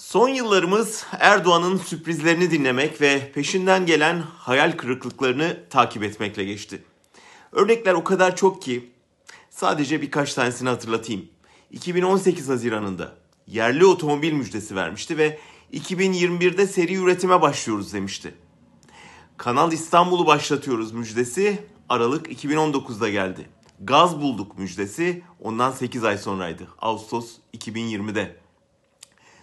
Son 0.00 0.28
yıllarımız 0.28 1.06
Erdoğan'ın 1.18 1.76
sürprizlerini 1.76 2.50
dinlemek 2.50 3.00
ve 3.00 3.32
peşinden 3.32 3.86
gelen 3.86 4.22
hayal 4.38 4.72
kırıklıklarını 4.72 5.60
takip 5.70 6.02
etmekle 6.02 6.44
geçti. 6.44 6.84
Örnekler 7.52 7.94
o 7.94 8.04
kadar 8.04 8.36
çok 8.36 8.62
ki 8.62 8.90
sadece 9.50 10.02
birkaç 10.02 10.34
tanesini 10.34 10.68
hatırlatayım. 10.68 11.28
2018 11.70 12.48
Haziran'ında 12.48 13.12
yerli 13.46 13.86
otomobil 13.86 14.32
müjdesi 14.32 14.76
vermişti 14.76 15.18
ve 15.18 15.38
2021'de 15.72 16.66
seri 16.66 16.94
üretime 16.94 17.42
başlıyoruz 17.42 17.92
demişti. 17.92 18.34
Kanal 19.36 19.72
İstanbul'u 19.72 20.26
başlatıyoruz 20.26 20.92
müjdesi 20.92 21.64
Aralık 21.88 22.44
2019'da 22.44 23.08
geldi. 23.08 23.48
Gaz 23.80 24.20
bulduk 24.20 24.58
müjdesi 24.58 25.22
ondan 25.40 25.72
8 25.72 26.04
ay 26.04 26.18
sonraydı. 26.18 26.68
Ağustos 26.78 27.32
2020'de. 27.54 28.49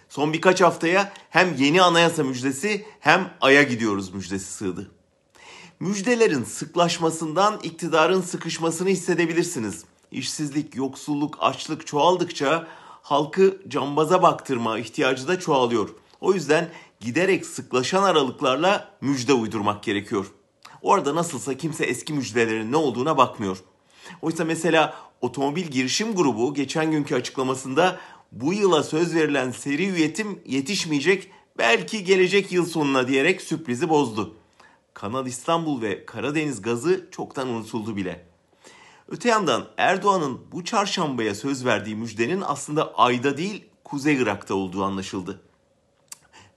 Son 0.08 0.32
birkaç 0.32 0.60
haftaya 0.60 1.12
hem 1.30 1.54
yeni 1.54 1.82
anayasa 1.82 2.24
müjdesi 2.24 2.86
hem 3.00 3.30
aya 3.40 3.62
gidiyoruz 3.62 4.14
müjdesi 4.14 4.52
sığdı. 4.52 4.90
Müjdelerin 5.80 6.44
sıklaşmasından 6.44 7.60
iktidarın 7.62 8.20
sıkışmasını 8.20 8.88
hissedebilirsiniz. 8.88 9.84
İşsizlik, 10.10 10.76
yoksulluk, 10.76 11.38
açlık 11.40 11.86
çoğaldıkça 11.86 12.66
halkı 13.02 13.62
cambaza 13.68 14.22
baktırma 14.22 14.78
ihtiyacı 14.78 15.28
da 15.28 15.40
çoğalıyor. 15.40 15.88
O 16.20 16.34
yüzden 16.34 16.70
giderek 17.00 17.46
sıklaşan 17.46 18.02
aralıklarla 18.02 18.94
müjde 19.00 19.32
uydurmak 19.32 19.82
gerekiyor. 19.82 20.26
Orada 20.82 21.14
nasılsa 21.14 21.54
kimse 21.56 21.84
eski 21.84 22.12
müjdelerin 22.12 22.72
ne 22.72 22.76
olduğuna 22.76 23.16
bakmıyor. 23.16 23.58
Oysa 24.22 24.44
mesela 24.44 24.94
otomobil 25.20 25.64
girişim 25.64 26.14
grubu 26.14 26.54
geçen 26.54 26.90
günkü 26.90 27.14
açıklamasında 27.14 27.98
bu 28.32 28.52
yıla 28.52 28.82
söz 28.82 29.14
verilen 29.14 29.50
seri 29.50 29.88
üretim 29.88 30.40
yetişmeyecek 30.46 31.30
belki 31.58 32.04
gelecek 32.04 32.52
yıl 32.52 32.66
sonuna 32.66 33.08
diyerek 33.08 33.42
sürprizi 33.42 33.88
bozdu. 33.88 34.36
Kanal 34.94 35.26
İstanbul 35.26 35.82
ve 35.82 36.06
Karadeniz 36.06 36.62
gazı 36.62 37.08
çoktan 37.10 37.48
unutuldu 37.48 37.96
bile. 37.96 38.26
Öte 39.08 39.28
yandan 39.28 39.66
Erdoğan'ın 39.76 40.40
bu 40.52 40.64
çarşambaya 40.64 41.34
söz 41.34 41.64
verdiği 41.64 41.96
müjdenin 41.96 42.42
aslında 42.46 42.94
ayda 42.94 43.36
değil 43.36 43.64
Kuzey 43.84 44.14
Irak'ta 44.14 44.54
olduğu 44.54 44.84
anlaşıldı. 44.84 45.40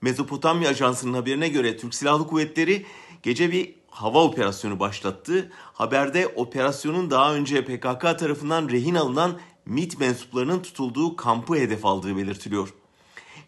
Mezopotamya 0.00 0.70
Ajansı'nın 0.70 1.14
haberine 1.14 1.48
göre 1.48 1.76
Türk 1.76 1.94
Silahlı 1.94 2.26
Kuvvetleri 2.26 2.86
gece 3.22 3.52
bir 3.52 3.74
hava 3.90 4.24
operasyonu 4.24 4.80
başlattı. 4.80 5.52
Haberde 5.72 6.26
operasyonun 6.26 7.10
daha 7.10 7.34
önce 7.34 7.64
PKK 7.64 8.00
tarafından 8.00 8.68
rehin 8.68 8.94
alınan 8.94 9.38
MIT 9.66 10.00
mensuplarının 10.00 10.62
tutulduğu 10.62 11.16
kampı 11.16 11.54
hedef 11.54 11.84
aldığı 11.84 12.16
belirtiliyor. 12.16 12.74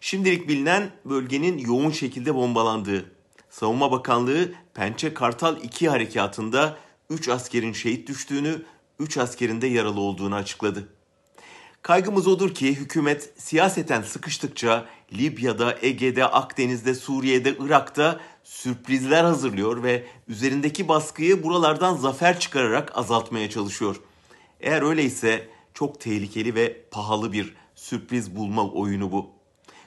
Şimdilik 0.01 0.47
bilinen 0.47 0.91
bölgenin 1.05 1.57
yoğun 1.57 1.91
şekilde 1.91 2.35
bombalandığı. 2.35 3.11
Savunma 3.49 3.91
Bakanlığı 3.91 4.51
Pençe 4.73 5.13
Kartal 5.13 5.63
2 5.63 5.89
harekatında 5.89 6.77
3 7.09 7.29
askerin 7.29 7.73
şehit 7.73 8.07
düştüğünü, 8.07 8.65
3 8.99 9.17
askerin 9.17 9.61
de 9.61 9.67
yaralı 9.67 9.99
olduğunu 9.99 10.35
açıkladı. 10.35 10.87
Kaygımız 11.81 12.27
odur 12.27 12.53
ki 12.53 12.75
hükümet 12.75 13.33
siyaseten 13.37 14.01
sıkıştıkça 14.01 14.85
Libya'da, 15.13 15.77
Ege'de, 15.81 16.25
Akdeniz'de, 16.25 16.95
Suriye'de, 16.95 17.55
Irak'ta 17.59 18.19
sürprizler 18.43 19.23
hazırlıyor 19.23 19.83
ve 19.83 20.03
üzerindeki 20.27 20.87
baskıyı 20.87 21.43
buralardan 21.43 21.95
zafer 21.95 22.39
çıkararak 22.39 22.97
azaltmaya 22.97 23.49
çalışıyor. 23.49 23.95
Eğer 24.59 24.81
öyleyse 24.81 25.54
çok 25.75 25.99
tehlikeli 25.99 26.55
ve 26.55 26.85
pahalı 26.91 27.31
bir 27.33 27.55
sürpriz 27.75 28.35
bulma 28.35 28.69
oyunu 28.69 29.11
bu. 29.11 29.29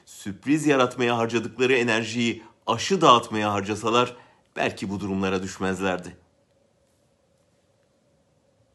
Sürpriz 0.06 0.66
yaratmaya 0.66 1.18
harcadıkları 1.18 1.72
enerjiyi 1.72 2.42
aşı 2.66 3.00
dağıtmaya 3.00 3.52
harcasalar 3.52 4.16
belki 4.56 4.90
bu 4.90 5.00
durumlara 5.00 5.42
düşmezlerdi. 5.42 6.16